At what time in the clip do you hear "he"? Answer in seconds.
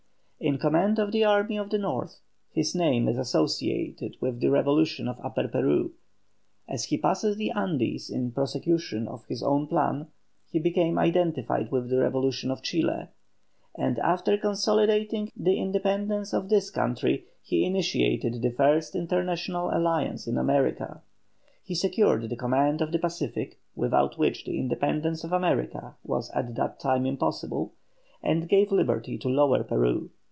6.85-6.97, 10.49-10.57, 17.43-17.63, 21.63-21.75